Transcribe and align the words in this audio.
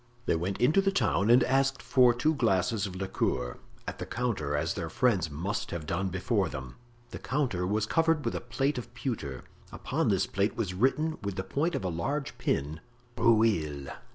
They 0.25 0.35
went 0.35 0.57
into 0.59 0.81
the 0.81 0.89
town 0.91 1.29
and 1.29 1.43
asked 1.43 1.79
for 1.79 2.11
two 2.11 2.33
glasses 2.33 2.87
of 2.87 2.95
liqueur, 2.95 3.59
at 3.87 3.99
the 3.99 4.05
counter—as 4.07 4.73
their 4.73 4.89
friends 4.89 5.29
must 5.29 5.69
have 5.69 5.85
done 5.85 6.09
before 6.09 6.49
them. 6.49 6.73
The 7.11 7.19
counter 7.19 7.67
was 7.67 7.85
covered 7.85 8.25
with 8.25 8.33
a 8.33 8.41
plate 8.41 8.79
of 8.79 8.91
pewter; 8.95 9.43
upon 9.71 10.09
this 10.09 10.25
plate 10.25 10.55
was 10.57 10.73
written 10.73 11.19
with 11.21 11.35
the 11.35 11.43
point 11.43 11.75
of 11.75 11.83
a 11.83 11.89
large 11.89 12.35
pin: 12.39 12.79
"Rueil... 13.15 13.89